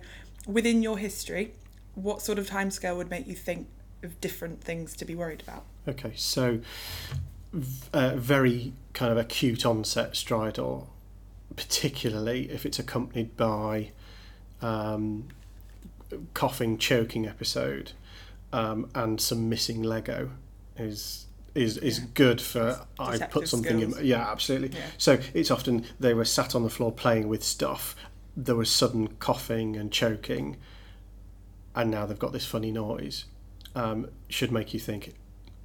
within 0.47 0.81
your 0.83 0.97
history, 0.97 1.53
what 1.95 2.21
sort 2.21 2.39
of 2.39 2.49
timescale 2.49 2.95
would 2.97 3.09
make 3.09 3.27
you 3.27 3.35
think 3.35 3.67
of 4.03 4.19
different 4.21 4.63
things 4.63 4.95
to 4.97 5.05
be 5.05 5.15
worried 5.15 5.41
about? 5.41 5.63
Okay, 5.87 6.13
so 6.15 6.59
uh, 7.93 8.15
very 8.15 8.73
kind 8.93 9.11
of 9.11 9.17
acute 9.17 9.65
onset 9.65 10.13
stridor, 10.13 10.87
particularly 11.55 12.49
if 12.49 12.65
it's 12.65 12.79
accompanied 12.79 13.35
by 13.35 13.91
um, 14.61 15.27
coughing, 16.33 16.77
choking 16.77 17.27
episode, 17.27 17.91
um, 18.53 18.89
and 18.95 19.19
some 19.19 19.49
missing 19.49 19.83
Lego, 19.83 20.31
is 20.77 21.25
is 21.53 21.77
is 21.77 21.99
Yeah. 21.99 22.05
good 22.13 22.41
for 22.41 22.85
I 22.97 23.17
put 23.17 23.47
something 23.49 23.77
skills. 23.79 23.97
in. 23.99 24.05
Yeah, 24.05 24.31
absolutely. 24.31 24.69
Yeah. 24.77 24.85
So 24.97 25.19
it's 25.33 25.51
often 25.51 25.85
they 25.99 26.13
were 26.13 26.23
sat 26.25 26.55
on 26.55 26.63
the 26.63 26.69
floor 26.69 26.91
playing 26.91 27.27
with 27.27 27.43
stuff. 27.43 27.95
There 28.35 28.55
was 28.55 28.69
sudden 28.69 29.07
coughing 29.19 29.75
and 29.75 29.91
choking, 29.91 30.57
and 31.75 31.91
now 31.91 32.05
they've 32.05 32.17
got 32.19 32.31
this 32.33 32.45
funny 32.45 32.71
noise. 32.71 33.25
Um, 33.75 34.09
should 34.29 34.51
make 34.51 34.73
you 34.73 34.79
think: 34.79 35.13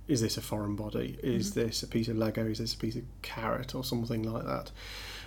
Is 0.09 0.21
this 0.21 0.37
a 0.37 0.41
foreign 0.41 0.77
body? 0.77 1.19
Is 1.23 1.51
Mhm. 1.51 1.55
this 1.55 1.83
a 1.83 1.89
piece 1.89 2.07
of 2.09 2.17
Lego? 2.17 2.47
Is 2.47 2.59
this 2.59 2.75
a 2.75 2.79
piece 2.79 2.95
of 2.97 3.03
carrot 3.23 3.75
or 3.75 3.83
something 3.83 4.23
like 4.23 4.45
that? 4.45 4.71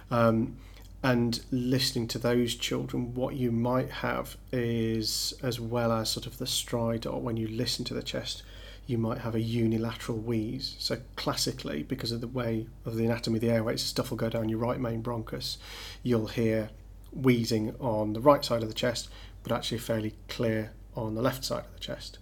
Um, 0.10 0.55
and 1.03 1.41
listening 1.51 2.08
to 2.10 2.17
those 2.19 2.55
children, 2.55 3.13
what 3.13 3.36
you 3.36 3.51
might 3.51 3.89
have 3.89 4.38
is, 4.51 5.34
as 5.41 5.60
well 5.60 5.91
as 5.91 6.10
sort 6.10 6.25
of 6.25 6.38
the 6.38 6.48
stride, 6.48 7.05
or 7.05 7.22
when 7.22 7.38
you 7.38 7.48
listen 7.48 7.86
to 7.86 7.93
the 7.93 8.03
chest, 8.03 8.43
you 8.86 8.98
might 8.98 9.19
have 9.19 9.36
a 9.36 9.41
unilateral 9.41 10.17
wheeze. 10.17 10.75
So 10.79 10.98
classically, 11.15 11.84
because 11.84 12.12
of 12.12 12.22
the 12.22 12.27
way 12.27 12.67
of 12.86 12.96
the 12.96 13.05
anatomy 13.05 13.38
of 13.38 13.41
the 13.41 13.50
airways, 13.51 13.81
stuff 13.81 14.10
will 14.10 14.17
go 14.17 14.29
down 14.29 14.50
your 14.50 14.60
right 14.60 14.79
main 14.79 15.01
bronchus. 15.03 15.58
You'll 16.03 16.27
hear 16.27 16.69
wheezing 17.12 17.75
on 17.80 18.13
the 18.13 18.22
right 18.22 18.44
side 18.44 18.62
of 18.62 18.68
the 18.68 18.75
chest, 18.75 19.10
but 19.44 19.51
actually 19.51 19.80
fairly 19.80 20.16
clear 20.28 20.72
on 20.96 21.16
the 21.16 21.22
left 21.22 21.46
side 21.46 21.66
of 21.66 21.74
the 21.74 21.80
chest. 21.80 22.20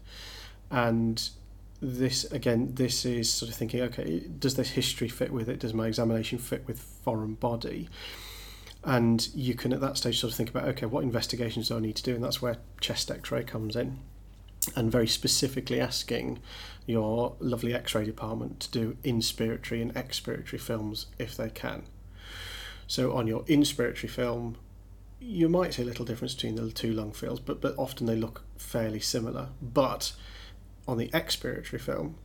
And 0.70 1.30
this 1.80 2.24
again, 2.26 2.74
this 2.74 3.06
is 3.06 3.32
sort 3.32 3.50
of 3.50 3.56
thinking, 3.56 3.82
okay, 3.82 4.20
does 4.40 4.56
this 4.56 4.70
history 4.70 5.08
fit 5.08 5.32
with 5.32 5.48
it? 5.50 5.60
Does 5.60 5.74
my 5.74 5.88
examination 5.88 6.40
fit 6.40 6.66
with 6.68 6.80
foreign 6.80 7.36
body? 7.36 7.90
And 8.84 9.28
you 9.34 9.54
can 9.54 9.74
at 9.74 9.82
that 9.82 9.98
stage 9.98 10.20
sort 10.20 10.32
of 10.32 10.38
think 10.38 10.50
about, 10.50 10.66
okay, 10.70 10.86
what 10.86 11.04
investigations 11.04 11.68
do 11.68 11.78
I 11.78 11.80
need 11.80 11.96
to 11.98 12.04
do? 12.04 12.16
And 12.16 12.24
that's 12.24 12.42
where 12.42 12.58
chest 12.80 13.12
X-ray 13.12 13.44
comes 13.44 13.76
in, 13.76 14.00
and 14.76 14.92
very 14.92 15.08
specifically 15.08 15.82
asking 15.82 16.40
your 16.86 17.36
lovely 17.40 17.74
X-ray 17.74 18.06
department 18.06 18.62
to 18.62 18.72
do 18.72 18.98
inspiratory 19.04 19.82
and 19.82 19.94
expiratory 19.94 20.60
films 20.60 21.08
if 21.20 21.36
they 21.36 21.50
can. 21.50 21.84
So 22.88 23.14
on 23.14 23.28
your 23.28 23.44
inspiratory 23.44 24.10
film, 24.10 24.58
you 25.20 25.50
might 25.50 25.74
see 25.74 25.82
a 25.82 25.86
little 25.86 26.06
difference 26.06 26.34
between 26.36 26.56
the 26.56 26.72
two 26.72 26.94
lung 26.94 27.12
fields, 27.12 27.40
but 27.40 27.62
but 27.62 27.76
often 27.78 28.06
they 28.08 28.16
look 28.16 28.44
fairly 28.58 29.00
similar. 29.00 29.50
But 29.62 30.14
on 30.88 30.98
the 30.98 31.10
expiratory 31.10 31.80
film, 31.80 32.16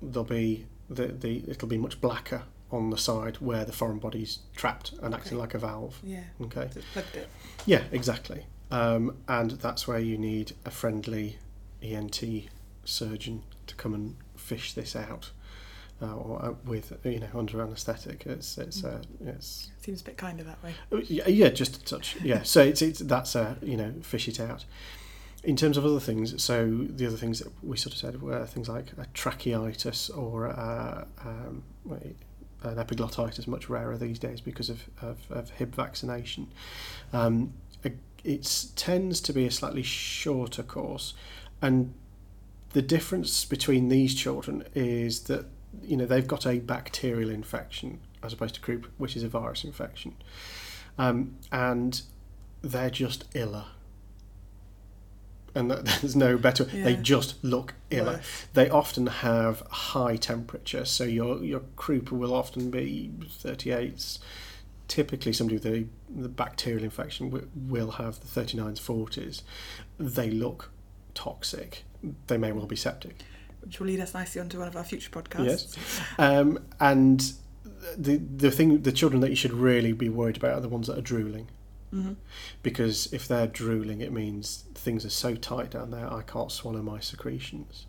there'll 0.00 0.24
be 0.24 0.66
the, 0.88 1.08
the 1.08 1.44
it'll 1.48 1.68
be 1.68 1.78
much 1.78 2.00
blacker 2.00 2.44
on 2.70 2.90
the 2.90 2.98
side 2.98 3.36
where 3.36 3.64
the 3.64 3.72
foreign 3.72 3.98
body's 3.98 4.40
trapped 4.56 4.92
and 5.02 5.14
acting 5.14 5.38
like 5.38 5.54
a 5.54 5.58
valve. 5.58 6.00
Yeah. 6.02 6.24
Okay. 6.42 6.68
Plugged 6.92 7.16
it. 7.16 7.28
Yeah, 7.66 7.84
exactly. 7.92 8.46
Um, 8.70 9.18
and 9.28 9.52
that's 9.52 9.86
where 9.86 10.00
you 10.00 10.18
need 10.18 10.52
a 10.64 10.70
friendly 10.70 11.38
ENT 11.82 12.22
surgeon 12.84 13.42
to 13.66 13.74
come 13.76 13.94
and 13.94 14.16
fish 14.36 14.72
this 14.72 14.96
out, 14.96 15.30
uh, 16.04 16.14
or 16.14 16.44
uh, 16.44 16.54
with 16.64 16.92
you 17.04 17.20
know 17.20 17.28
under 17.34 17.62
anaesthetic. 17.62 18.26
It's 18.26 18.58
it's 18.58 18.84
uh, 18.84 19.02
it's 19.24 19.70
Seems 19.80 20.00
a 20.00 20.04
bit 20.04 20.16
kinder 20.16 20.44
that 20.44 20.62
way. 20.62 20.74
Oh, 20.92 20.98
Yeah, 20.98 21.28
yeah, 21.28 21.48
just 21.48 21.76
a 21.76 21.84
touch. 21.84 22.16
Yeah, 22.22 22.42
so 22.42 22.62
it's, 22.62 22.82
it's 22.82 23.00
that's 23.00 23.34
a 23.34 23.56
you 23.62 23.76
know 23.76 23.94
fish 24.02 24.28
it 24.28 24.40
out. 24.40 24.64
In 25.42 25.56
terms 25.56 25.76
of 25.76 25.84
other 25.84 26.00
things, 26.00 26.42
so 26.42 26.86
the 26.88 27.06
other 27.06 27.18
things 27.18 27.40
that 27.40 27.52
we 27.62 27.76
sort 27.76 27.92
of 27.92 27.98
said 27.98 28.22
were 28.22 28.46
things 28.46 28.68
like 28.68 28.92
a 28.96 29.04
tracheitis 29.12 30.16
or 30.16 30.46
a, 30.46 31.06
um, 31.22 31.62
an 31.90 32.76
epiglottitis, 32.76 33.46
much 33.46 33.68
rarer 33.68 33.98
these 33.98 34.18
days 34.18 34.40
because 34.40 34.70
of, 34.70 34.88
of, 35.02 35.18
of 35.28 35.50
Hib 35.50 35.74
vaccination. 35.74 36.46
Um, 37.12 37.52
it 38.24 38.72
tends 38.74 39.20
to 39.20 39.34
be 39.34 39.46
a 39.46 39.50
slightly 39.50 39.82
shorter 39.82 40.62
course, 40.62 41.12
and 41.60 41.92
the 42.72 42.82
difference 42.82 43.44
between 43.44 43.88
these 43.88 44.14
children 44.14 44.64
is 44.74 45.24
that 45.24 45.46
you 45.82 45.96
know 45.96 46.06
they've 46.06 46.26
got 46.26 46.46
a 46.46 46.58
bacterial 46.58 47.30
infection 47.30 48.00
as 48.22 48.32
opposed 48.32 48.54
to 48.54 48.60
croup, 48.60 48.90
which 48.98 49.16
is 49.16 49.22
a 49.22 49.28
virus 49.28 49.64
infection, 49.64 50.14
um, 50.98 51.36
and 51.52 52.02
they're 52.62 52.90
just 52.90 53.24
iller. 53.34 53.66
And 55.54 55.70
that, 55.70 55.84
there's 56.00 56.16
no 56.16 56.36
better. 56.36 56.64
They 56.64 56.96
just 56.96 57.42
look 57.44 57.74
iller. 57.90 58.20
They 58.54 58.68
often 58.68 59.06
have 59.06 59.60
high 59.70 60.16
temperature, 60.16 60.84
so 60.84 61.04
your 61.04 61.42
your 61.44 61.62
croup 61.76 62.10
will 62.10 62.34
often 62.34 62.70
be 62.70 63.10
38s. 63.20 64.18
Typically, 64.88 65.32
somebody 65.32 65.56
with 65.56 65.66
a 65.66 65.86
the 66.22 66.28
bacterial 66.28 66.84
infection 66.84 67.30
wi- 67.30 67.48
will 67.54 67.92
have 67.92 68.20
the 68.20 68.40
39s, 68.40 68.80
40s. 68.80 69.42
They 69.98 70.30
look 70.30 70.70
toxic. 71.14 71.84
They 72.26 72.36
may 72.36 72.52
well 72.52 72.66
be 72.66 72.76
septic. 72.76 73.22
Which 73.64 73.80
will 73.80 73.86
lead 73.86 74.00
us 74.00 74.14
nicely 74.14 74.40
onto 74.40 74.58
one 74.58 74.68
of 74.68 74.76
our 74.76 74.84
future 74.84 75.10
podcasts. 75.10 75.76
Yes. 75.76 76.00
Um, 76.18 76.58
and 76.80 77.32
the 77.96 78.16
the 78.16 78.50
thing, 78.50 78.82
the 78.82 78.92
children 78.92 79.20
that 79.20 79.30
you 79.30 79.36
should 79.36 79.52
really 79.52 79.92
be 79.92 80.08
worried 80.08 80.36
about 80.36 80.54
are 80.54 80.60
the 80.60 80.68
ones 80.68 80.86
that 80.86 80.98
are 80.98 81.02
drooling, 81.02 81.48
hmm 81.90 82.12
because 82.62 83.12
if 83.12 83.28
they're 83.28 83.46
drooling, 83.46 84.00
it 84.00 84.12
means 84.12 84.64
things 84.74 85.04
are 85.04 85.10
so 85.10 85.34
tight 85.34 85.70
down 85.70 85.90
there, 85.90 86.12
I 86.12 86.22
can't 86.22 86.50
swallow 86.50 86.82
my 86.82 86.98
secretions, 87.00 87.86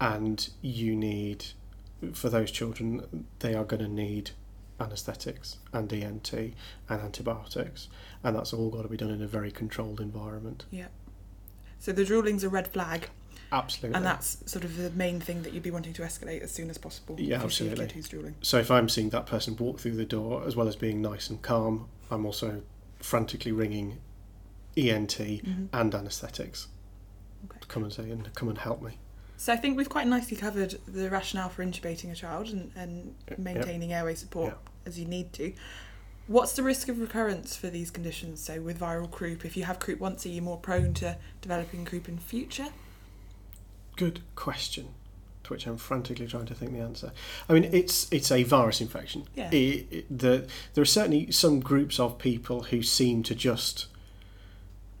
and 0.00 0.48
you 0.62 0.96
need, 0.96 1.46
for 2.12 2.28
those 2.28 2.50
children, 2.50 3.26
they 3.40 3.54
are 3.54 3.64
going 3.64 3.82
to 3.82 3.88
need 3.88 4.30
anaesthetics 4.80 5.58
and 5.72 5.92
ENT 5.92 6.32
and 6.32 6.54
antibiotics, 6.88 7.88
and 8.24 8.34
that's 8.36 8.52
all 8.52 8.70
got 8.70 8.82
to 8.82 8.88
be 8.88 8.96
done 8.96 9.10
in 9.10 9.22
a 9.22 9.26
very 9.26 9.50
controlled 9.50 10.00
environment. 10.00 10.64
Yeah. 10.70 10.88
So 11.78 11.92
the 11.92 12.04
drooling's 12.04 12.44
a 12.44 12.48
red 12.48 12.68
flag, 12.68 13.10
Absolutely. 13.52 13.96
and 13.96 14.06
that's 14.06 14.38
sort 14.50 14.64
of 14.64 14.76
the 14.76 14.90
main 14.90 15.20
thing 15.20 15.42
that 15.42 15.52
you'd 15.52 15.62
be 15.62 15.70
wanting 15.70 15.92
to 15.94 16.02
escalate 16.02 16.40
as 16.42 16.52
soon 16.52 16.70
as 16.70 16.78
possible. 16.78 17.16
Yeah, 17.18 17.36
if 17.38 17.42
you 17.44 17.50
see 17.50 17.66
a 17.66 17.70
absolutely. 17.70 17.94
who's 17.94 18.08
drooling. 18.08 18.34
So 18.42 18.58
if 18.58 18.70
I'm 18.70 18.88
seeing 18.88 19.10
that 19.10 19.26
person 19.26 19.56
walk 19.56 19.80
through 19.80 19.96
the 19.96 20.04
door, 20.04 20.44
as 20.46 20.54
well 20.56 20.68
as 20.68 20.76
being 20.76 21.02
nice 21.02 21.28
and 21.30 21.42
calm, 21.42 21.88
I'm 22.10 22.24
also 22.26 22.62
frantically 23.00 23.52
ringing 23.52 23.98
ENT 24.76 25.18
Mhm. 25.42 25.68
and 25.72 25.94
anaesthetics 25.94 26.68
Okay. 27.46 27.58
to 27.60 27.66
come 27.66 27.82
and 27.82 27.92
say 27.92 28.10
and 28.10 28.32
come 28.34 28.48
and 28.48 28.58
help 28.58 28.82
me. 28.82 28.98
So 29.36 29.52
I 29.52 29.56
think 29.56 29.76
we've 29.76 29.88
quite 29.88 30.06
nicely 30.06 30.36
covered 30.36 30.78
the 30.86 31.08
rationale 31.10 31.48
for 31.48 31.64
intubating 31.64 32.12
a 32.12 32.14
child 32.14 32.48
and, 32.48 32.70
and 32.76 33.14
Yep. 33.30 33.38
maintaining 33.38 33.92
airway 33.92 34.14
support 34.14 34.50
Yep. 34.50 34.68
as 34.86 34.98
you 34.98 35.06
need 35.06 35.32
to. 35.34 35.54
What's 36.26 36.52
the 36.52 36.62
risk 36.62 36.88
of 36.88 37.00
recurrence 37.00 37.56
for 37.56 37.68
these 37.70 37.90
conditions? 37.90 38.40
So 38.40 38.60
with 38.60 38.78
viral 38.78 39.10
croup, 39.10 39.44
if 39.44 39.56
you 39.56 39.64
have 39.64 39.80
croup 39.80 39.98
once, 39.98 40.24
are 40.24 40.28
you 40.28 40.42
more 40.42 40.58
prone 40.58 40.94
to 40.94 41.16
developing 41.40 41.84
croup 41.84 42.08
in 42.08 42.18
future? 42.18 42.68
Good 44.00 44.20
question. 44.34 44.88
To 45.44 45.52
which 45.52 45.66
I'm 45.66 45.76
frantically 45.76 46.26
trying 46.26 46.46
to 46.46 46.54
think 46.54 46.72
the 46.72 46.80
answer. 46.80 47.12
I 47.48 47.52
mean, 47.52 47.64
it's 47.64 48.10
it's 48.10 48.30
a 48.32 48.44
virus 48.44 48.80
infection. 48.80 49.24
Yeah. 49.34 49.50
It, 49.50 49.86
it, 49.90 50.18
the, 50.18 50.46
there 50.72 50.80
are 50.80 50.86
certainly 50.86 51.30
some 51.30 51.60
groups 51.60 52.00
of 52.00 52.18
people 52.18 52.62
who 52.70 52.82
seem 52.82 53.22
to 53.24 53.34
just 53.34 53.88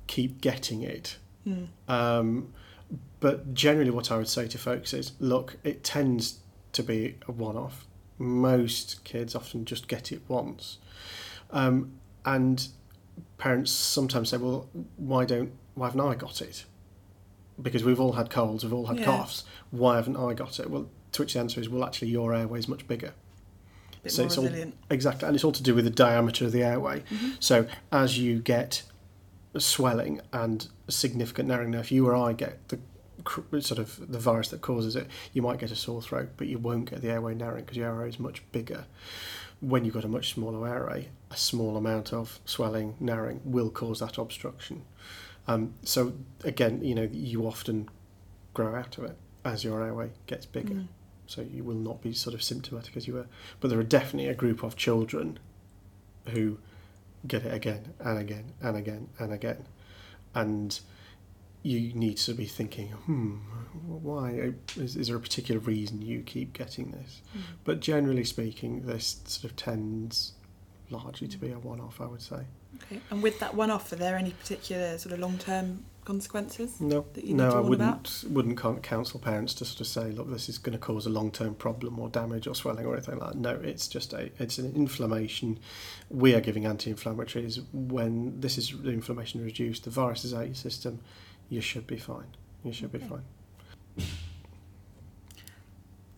keep 0.06 0.42
getting 0.42 0.82
it. 0.82 1.16
Hmm. 1.44 1.64
Um, 1.88 2.52
but 3.20 3.54
generally, 3.54 3.90
what 3.90 4.10
I 4.12 4.18
would 4.18 4.28
say 4.28 4.48
to 4.48 4.58
folks 4.58 4.92
is 4.92 5.12
look, 5.18 5.56
it 5.64 5.82
tends 5.82 6.40
to 6.72 6.82
be 6.82 7.16
a 7.26 7.32
one 7.32 7.56
off. 7.56 7.86
Most 8.18 9.02
kids 9.04 9.34
often 9.34 9.64
just 9.64 9.88
get 9.88 10.12
it 10.12 10.20
once. 10.28 10.76
Um, 11.50 11.92
and 12.26 12.68
parents 13.38 13.70
sometimes 13.70 14.28
say, 14.28 14.36
well, 14.36 14.68
why 14.96 15.24
don't, 15.24 15.52
why 15.74 15.86
haven't 15.86 16.02
I 16.02 16.14
got 16.16 16.42
it? 16.42 16.66
Because 17.60 17.84
we've 17.84 18.00
all 18.00 18.12
had 18.12 18.30
colds, 18.30 18.64
we've 18.64 18.72
all 18.72 18.86
had 18.86 18.98
Yeah. 18.98 19.04
coughs. 19.04 19.44
Why 19.70 19.96
haven't 19.96 20.16
I 20.16 20.34
got 20.34 20.58
it? 20.60 20.70
Well, 20.70 20.88
to 21.12 21.22
which 21.22 21.34
the 21.34 21.40
answer 21.40 21.60
is, 21.60 21.68
well, 21.68 21.84
actually, 21.84 22.08
your 22.08 22.34
airway 22.34 22.58
is 22.58 22.68
much 22.68 22.86
bigger. 22.88 23.12
Bit 24.02 24.12
So 24.12 24.22
more 24.22 24.26
it's 24.26 24.38
all- 24.38 24.44
resilient. 24.44 24.74
Exactly, 24.90 25.26
and 25.26 25.34
it's 25.34 25.44
all 25.44 25.52
to 25.52 25.62
do 25.62 25.74
with 25.74 25.84
the 25.84 25.90
diameter 25.90 26.46
of 26.46 26.52
the 26.52 26.62
airway. 26.62 27.00
Mhm. 27.10 27.36
So 27.38 27.66
as 27.92 28.18
you 28.18 28.38
get 28.40 28.82
swelling 29.58 30.20
and 30.32 30.68
significant 30.88 31.48
narrowing, 31.48 31.72
now 31.72 31.80
if 31.80 31.90
you 31.92 32.06
or 32.06 32.14
I 32.16 32.32
get 32.32 32.66
the 32.68 32.78
sort 33.60 33.78
of 33.78 34.10
the 34.10 34.18
virus 34.18 34.48
that 34.48 34.62
causes 34.62 34.96
it, 34.96 35.06
you 35.34 35.42
might 35.42 35.58
get 35.58 35.70
a 35.70 35.76
sore 35.76 36.00
throat, 36.00 36.30
but 36.38 36.46
you 36.46 36.58
won't 36.58 36.88
get 36.88 37.02
the 37.02 37.10
airway 37.10 37.34
narrowing 37.34 37.64
because 37.64 37.76
your 37.76 37.88
airway 37.88 38.08
is 38.08 38.18
much 38.18 38.42
bigger. 38.52 38.86
When 39.60 39.84
you've 39.84 39.92
got 39.92 40.04
a 40.06 40.08
much 40.08 40.32
smaller 40.32 40.66
airway, 40.66 41.10
a 41.30 41.36
small 41.36 41.76
amount 41.76 42.14
of 42.14 42.40
swelling, 42.46 42.94
narrowing 42.98 43.42
will 43.44 43.68
cause 43.68 44.00
that 44.00 44.16
obstruction. 44.16 44.84
Um, 45.46 45.74
so 45.82 46.12
again, 46.44 46.82
you 46.84 46.94
know, 46.94 47.08
you 47.12 47.46
often 47.46 47.88
grow 48.54 48.74
out 48.74 48.98
of 48.98 49.04
it 49.04 49.16
as 49.44 49.64
your 49.64 49.82
airway 49.84 50.10
gets 50.26 50.44
bigger 50.46 50.74
Mm. 50.74 50.88
so 51.26 51.40
you 51.42 51.64
will 51.64 51.74
not 51.76 52.02
be 52.02 52.12
sort 52.12 52.34
of 52.34 52.42
symptomatic 52.42 52.96
as 52.96 53.06
you 53.06 53.14
were. 53.14 53.26
But 53.60 53.68
there 53.70 53.78
are 53.78 53.84
definitely 53.84 54.28
a 54.28 54.34
group 54.34 54.62
of 54.62 54.76
children 54.76 55.38
who 56.28 56.58
get 57.26 57.44
it 57.44 57.54
again 57.54 57.94
and 58.00 58.18
again 58.18 58.52
and 58.60 58.76
again 58.76 59.08
and 59.18 59.32
again, 59.32 59.66
and 60.34 60.78
you 61.62 61.92
need 61.94 62.16
to 62.16 62.32
be 62.34 62.46
thinking, 62.46 62.88
hmm, 62.88 63.36
why 63.86 64.52
is, 64.76 64.96
is 64.96 65.08
there 65.08 65.16
a 65.16 65.20
particular 65.20 65.60
reason 65.60 66.00
you 66.02 66.20
keep 66.22 66.52
getting 66.52 66.90
this? 66.92 67.20
Mm. 67.36 67.40
But 67.64 67.80
generally 67.80 68.24
speaking, 68.24 68.86
this 68.86 69.20
sort 69.26 69.50
of 69.50 69.56
tends 69.56 70.32
largely 70.90 71.28
to 71.28 71.38
be 71.38 71.50
a 71.52 71.58
one-off, 71.58 72.00
I 72.00 72.06
would 72.06 72.22
say. 72.22 72.42
Okay. 72.82 73.00
And 73.10 73.22
with 73.22 73.38
that 73.40 73.54
one 73.54 73.70
off, 73.70 73.92
are 73.92 73.96
there 73.96 74.16
any 74.16 74.30
particular 74.30 74.96
sort 74.98 75.12
of 75.12 75.18
long 75.20 75.38
term 75.38 75.84
consequences? 76.04 76.80
No, 76.80 77.04
That 77.14 77.24
you 77.24 77.34
need 77.34 77.38
no, 77.38 77.50
I 77.50 77.60
wouldn't 77.60 78.24
wouldn't 78.28 78.56
con- 78.56 78.80
counsel 78.80 79.20
parents 79.20 79.54
to 79.54 79.64
sort 79.64 79.80
of 79.80 79.86
say, 79.86 80.10
look, 80.12 80.30
this 80.30 80.48
is 80.48 80.58
going 80.58 80.72
to 80.72 80.78
cause 80.78 81.06
a 81.06 81.10
long-term 81.10 81.54
problem 81.56 81.98
or 81.98 82.08
damage 82.08 82.46
or 82.46 82.54
swelling 82.54 82.86
or 82.86 82.94
anything 82.94 83.18
like 83.18 83.32
that. 83.32 83.38
No, 83.38 83.54
it's 83.56 83.88
just 83.88 84.12
a 84.12 84.30
it's 84.38 84.58
an 84.58 84.74
inflammation. 84.74 85.58
We 86.08 86.34
are 86.34 86.40
giving 86.40 86.64
anti-inflammatories 86.64 87.62
when 87.72 88.40
this 88.40 88.56
is 88.58 88.72
the 88.82 88.90
inflammation 88.90 89.44
reduced, 89.44 89.84
the 89.84 89.90
virus 89.90 90.24
is 90.24 90.32
out 90.34 90.42
of 90.42 90.46
your 90.48 90.54
system, 90.54 91.00
you 91.48 91.60
should 91.60 91.86
be 91.86 91.96
fine. 91.98 92.36
You 92.64 92.72
should 92.72 92.92
be 92.92 92.98
fine. 92.98 93.24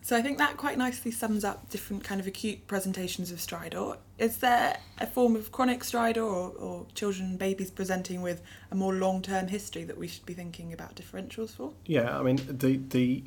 So 0.03 0.17
I 0.17 0.21
think 0.21 0.37
that 0.37 0.57
quite 0.57 0.77
nicely 0.77 1.11
sums 1.11 1.45
up 1.45 1.69
different 1.69 2.03
kind 2.03 2.19
of 2.19 2.27
acute 2.27 2.67
presentations 2.67 3.31
of 3.31 3.39
stridor. 3.39 3.97
Is 4.17 4.39
there 4.39 4.77
a 4.99 5.07
form 5.07 5.37
of 5.37 5.53
chronic 5.53 5.79
stridor 5.79 6.17
or, 6.17 6.49
or 6.49 6.85
children 6.93 7.37
babies 7.37 7.71
presenting 7.71 8.21
with 8.21 8.41
a 8.69 8.75
more 8.75 8.93
long 8.93 9.21
term 9.21 9.47
history 9.47 9.85
that 9.85 9.97
we 9.97 10.09
should 10.09 10.25
be 10.25 10.33
thinking 10.33 10.73
about 10.73 10.95
differentials 10.95 11.51
for? 11.51 11.71
Yeah, 11.85 12.19
I 12.19 12.21
mean 12.21 12.35
the 12.49 12.81
the 12.89 13.23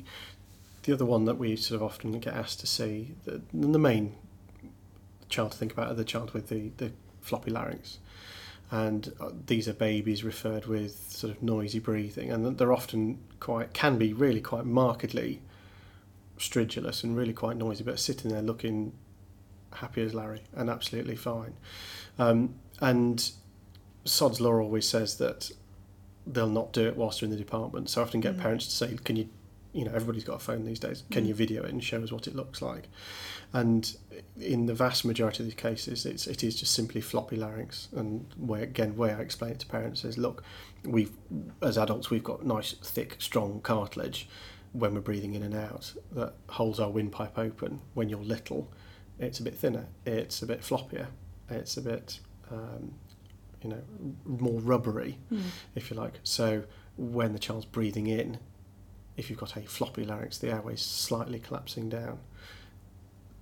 the 0.83 0.93
other 0.93 1.05
one 1.05 1.25
that 1.25 1.39
we 1.39 1.55
sort 1.55 1.81
of 1.81 1.83
often 1.83 2.19
get 2.19 2.33
asked 2.33 2.59
to 2.61 2.67
see, 2.67 3.15
the, 3.25 3.41
the 3.51 3.79
main 3.79 4.15
child 5.29 5.51
to 5.51 5.57
think 5.57 5.73
about 5.73 5.91
are 5.91 5.95
the 5.95 6.05
child 6.05 6.31
with 6.31 6.47
the, 6.47 6.71
the 6.77 6.91
floppy 7.21 7.51
larynx. 7.51 7.97
And 8.71 9.11
uh, 9.19 9.31
these 9.47 9.67
are 9.67 9.73
babies 9.73 10.23
referred 10.23 10.67
with 10.67 11.11
sort 11.11 11.35
of 11.35 11.41
noisy 11.41 11.79
breathing, 11.79 12.31
and 12.31 12.57
they're 12.57 12.71
often 12.71 13.17
quite 13.39 13.73
can 13.73 13.97
be 13.97 14.13
really 14.13 14.41
quite 14.41 14.65
markedly 14.65 15.41
stridulous 16.39 17.03
and 17.03 17.15
really 17.15 17.33
quite 17.33 17.57
noisy, 17.57 17.83
but 17.83 17.99
sitting 17.99 18.31
there 18.31 18.41
looking 18.41 18.93
happy 19.73 20.01
as 20.01 20.13
Larry 20.13 20.41
and 20.53 20.69
absolutely 20.69 21.15
fine. 21.15 21.53
Um, 22.17 22.55
and 22.79 23.31
Sod's 24.05 24.39
Law 24.39 24.53
always 24.59 24.87
says 24.87 25.17
that 25.17 25.51
they'll 26.25 26.49
not 26.49 26.73
do 26.73 26.87
it 26.87 26.95
whilst 26.97 27.19
they're 27.19 27.27
in 27.27 27.31
the 27.31 27.37
department. 27.37 27.89
So 27.89 28.01
I 28.01 28.05
often 28.05 28.19
get 28.21 28.35
Mm. 28.37 28.41
parents 28.41 28.65
to 28.65 28.71
say, 28.71 28.97
"Can 29.03 29.15
you, 29.15 29.29
you 29.73 29.85
know, 29.85 29.91
everybody's 29.93 30.23
got 30.23 30.35
a 30.35 30.39
phone 30.39 30.65
these 30.65 30.79
days. 30.79 31.03
Can 31.11 31.23
Mm. 31.23 31.27
you 31.27 31.33
video 31.33 31.63
it 31.63 31.71
and 31.71 31.83
show 31.83 32.01
us 32.01 32.11
what 32.11 32.27
it 32.27 32.35
looks 32.35 32.61
like?" 32.61 32.89
And 33.53 33.95
in 34.39 34.65
the 34.65 34.73
vast 34.73 35.05
majority 35.05 35.43
of 35.43 35.45
these 35.45 35.55
cases, 35.55 36.05
it's 36.05 36.27
it 36.27 36.43
is 36.43 36.55
just 36.55 36.73
simply 36.73 37.01
floppy 37.01 37.37
larynx. 37.37 37.87
And 37.95 38.25
where 38.37 38.63
again, 38.63 38.97
where 38.97 39.17
I 39.17 39.21
explain 39.21 39.51
it 39.51 39.59
to 39.59 39.67
parents 39.67 40.03
is, 40.03 40.17
look, 40.17 40.43
we've 40.83 41.11
as 41.61 41.77
adults 41.77 42.09
we've 42.09 42.23
got 42.23 42.45
nice, 42.45 42.73
thick, 42.81 43.15
strong 43.19 43.61
cartilage 43.61 44.27
when 44.73 44.93
we're 44.93 45.01
breathing 45.01 45.33
in 45.33 45.43
and 45.43 45.55
out 45.55 45.93
that 46.11 46.33
holds 46.49 46.79
our 46.79 46.89
windpipe 46.89 47.37
open. 47.37 47.81
When 47.93 48.09
you're 48.09 48.19
little, 48.19 48.71
it's 49.19 49.39
a 49.39 49.43
bit 49.43 49.55
thinner. 49.55 49.87
It's 50.05 50.41
a 50.41 50.45
bit 50.45 50.61
floppier. 50.61 51.07
It's 51.49 51.77
a 51.77 51.81
bit, 51.81 52.19
um, 52.51 52.93
you 53.61 53.69
know, 53.69 53.81
more 54.25 54.59
rubbery 54.59 55.17
if 55.75 55.89
you 55.89 55.97
like. 55.97 56.19
So 56.23 56.63
when 56.97 57.33
the 57.33 57.39
child's 57.39 57.65
breathing 57.65 58.07
in, 58.07 58.39
if 59.15 59.29
you've 59.29 59.39
got 59.39 59.55
a 59.57 59.61
floppy 59.61 60.03
larynx, 60.05 60.37
the 60.37 60.51
airway's 60.51 60.81
slightly 60.81 61.39
collapsing 61.39 61.89
down. 61.89 62.19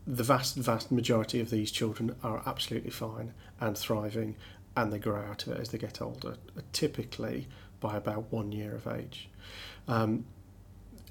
The 0.08 0.24
vast, 0.24 0.56
vast 0.56 0.92
majority 0.92 1.40
of 1.42 1.50
these 1.50 1.72
children 1.72 2.16
are 2.24 2.44
absolutely 2.46 2.92
fine 2.92 3.34
and 3.60 3.78
thriving, 3.78 4.36
and 4.78 4.94
they 4.94 5.00
grow 5.00 5.22
out 5.22 5.48
of 5.48 5.54
it 5.54 5.60
as 5.60 5.70
they 5.70 5.78
get 5.78 6.02
older, 6.02 6.38
typically 6.72 7.48
by 7.80 7.98
about 7.98 8.32
one 8.32 8.52
year 8.52 8.76
of 8.76 8.88
age. 8.88 9.30
Um, 9.88 10.26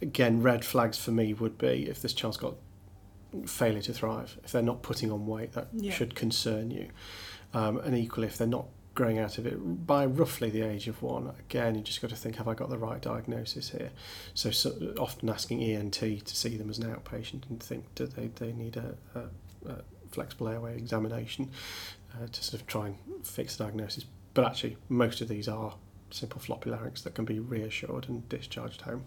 again, 0.03 0.43
red 0.43 0.65
flags 0.65 0.99
for 0.99 1.11
me 1.11 1.33
would 1.35 1.59
be 1.59 1.89
if 1.89 2.01
this 2.03 2.13
child's 2.13 2.37
got 2.37 2.55
failure 3.47 3.83
to 3.83 3.93
thrive, 3.93 4.39
if 4.45 4.53
they're 4.53 4.63
not 4.63 4.83
putting 4.83 5.11
on 5.11 5.27
weight, 5.27 5.53
that 5.53 5.69
Yeah. 5.73 5.93
should 5.93 6.15
concern 6.15 6.71
you. 6.71 6.89
Um, 7.53 7.79
and 7.79 7.97
equally, 7.97 8.27
if 8.27 8.37
they're 8.39 8.47
not 8.47 8.67
growing 8.95 9.19
out 9.19 9.39
of 9.39 9.47
it 9.47 9.57
by 9.87 10.07
roughly 10.07 10.51
the 10.51 10.63
age 10.63 10.87
of 10.87 11.03
one, 11.03 11.33
again, 11.41 11.75
you 11.75 11.81
just 11.83 12.01
got 12.01 12.11
to 12.11 12.17
think, 12.17 12.37
have 12.37 12.47
I 12.47 12.55
got 12.55 12.71
the 12.71 12.79
right 12.79 13.01
diagnosis 13.01 13.71
here? 13.71 13.91
So, 14.35 14.51
so 14.51 14.95
often 14.99 15.29
asking 15.29 15.63
ENT 15.63 15.95
to 15.95 16.37
see 16.37 16.57
them 16.57 16.71
as 16.71 16.79
an 16.79 16.85
outpatient 16.95 17.49
and 17.51 17.61
think, 17.61 17.93
do 17.97 18.07
they, 18.07 18.29
they 18.29 18.53
need 18.53 18.77
a, 18.77 18.95
a, 19.17 19.69
a 19.69 19.83
flexible 20.13 20.49
airway 20.49 20.77
examination 20.77 21.51
uh, 22.15 22.27
to 22.31 22.45
sort 22.45 22.61
of 22.61 22.67
try 22.69 22.87
and 22.87 22.97
fix 23.27 23.57
the 23.57 23.65
diagnosis. 23.65 24.05
But 24.33 24.45
actually, 24.45 24.77
most 24.89 25.21
of 25.21 25.29
these 25.29 25.49
are 25.49 25.75
simple 26.11 26.41
floppy 26.41 26.71
larynx 26.71 27.03
that 27.03 27.15
can 27.15 27.25
be 27.25 27.41
reassured 27.41 28.09
and 28.09 28.29
discharged 28.29 28.83
home. 28.83 29.05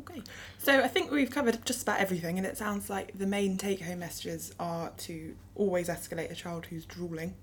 Okay. 0.00 0.22
So 0.58 0.80
I 0.80 0.88
think 0.88 1.10
we've 1.10 1.30
covered 1.30 1.64
just 1.64 1.82
about 1.82 2.00
everything, 2.00 2.38
and 2.38 2.46
it 2.46 2.56
sounds 2.56 2.90
like 2.90 3.16
the 3.18 3.26
main 3.26 3.56
take 3.56 3.80
home 3.82 4.00
messages 4.00 4.54
are 4.58 4.90
to 4.98 5.34
always 5.54 5.88
escalate 5.88 6.30
a 6.30 6.34
child 6.34 6.66
who's 6.66 6.84
drooling 6.84 7.34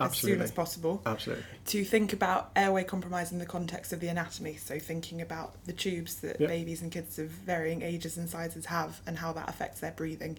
as 0.00 0.16
soon 0.16 0.40
as 0.40 0.50
possible. 0.50 1.02
Absolutely. 1.06 1.44
to 1.66 1.84
think 1.84 2.12
about 2.12 2.50
airway 2.56 2.82
compromise 2.82 3.30
in 3.30 3.38
the 3.38 3.46
context 3.46 3.92
of 3.92 4.00
the 4.00 4.08
anatomy. 4.08 4.56
So 4.56 4.78
thinking 4.78 5.20
about 5.20 5.62
the 5.64 5.72
tubes 5.72 6.16
that 6.16 6.40
Yep. 6.40 6.48
babies 6.48 6.82
and 6.82 6.90
kids 6.90 7.18
of 7.18 7.28
varying 7.28 7.82
ages 7.82 8.16
and 8.16 8.28
sizes 8.28 8.66
have 8.66 9.00
and 9.06 9.18
how 9.18 9.32
that 9.34 9.48
affects 9.48 9.80
their 9.80 9.92
breathing. 9.92 10.38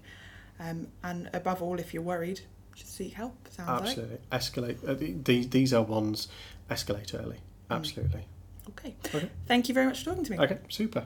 Um, 0.60 0.88
and 1.04 1.30
above 1.34 1.62
all, 1.62 1.80
if 1.80 1.94
you're 1.94 2.04
worried, 2.04 2.42
just 2.76 2.96
seek 2.96 3.14
help. 3.14 3.36
Sounds 3.50 3.70
like 3.70 3.98
Absolutely. 3.98 4.18
Escalate. 4.32 4.90
Uh, 4.90 5.22
these, 5.24 5.50
these 5.50 5.74
are 5.74 5.84
ones, 5.84 6.28
escalate 6.70 7.14
early. 7.18 7.38
Absolutely. 7.70 8.26
like. 8.68 8.74
Okay. 8.80 8.96
Okay. 9.16 9.30
Thank 9.46 9.70
you 9.70 9.74
very 9.74 9.86
much 9.88 10.00
for 10.00 10.06
talking 10.06 10.24
to 10.26 10.32
me. 10.32 10.40
Okay, 10.40 10.58
super. 10.70 11.06